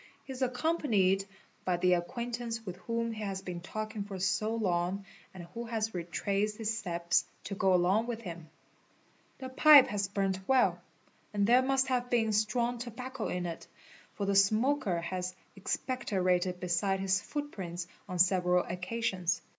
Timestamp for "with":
2.65-2.77, 8.07-8.21